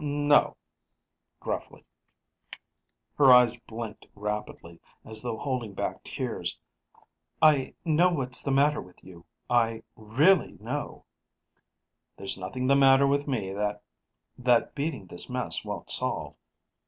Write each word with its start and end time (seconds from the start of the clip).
"No." 0.03 0.57
Gruffly. 1.39 1.85
Her 3.19 3.31
eyes 3.31 3.55
blinked 3.55 4.07
rapidly, 4.15 4.79
as 5.05 5.21
though 5.21 5.37
holding 5.37 5.75
back 5.75 6.03
tears. 6.03 6.57
"I 7.39 7.75
know 7.85 8.09
what's 8.09 8.41
the 8.41 8.49
matter 8.49 8.81
with 8.81 9.03
you; 9.03 9.25
I 9.47 9.83
really 9.95 10.53
know." 10.59 11.05
"There's 12.17 12.35
nothing 12.39 12.65
the 12.65 12.75
matter 12.75 13.05
with 13.05 13.27
me 13.27 13.53
that" 13.53 13.83
"That 14.39 14.73
beating 14.73 15.05
this 15.05 15.29
mess 15.29 15.63
won't 15.63 15.91
solve." 15.91 16.35